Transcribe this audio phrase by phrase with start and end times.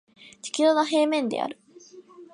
[0.41, 1.59] 地球は平面である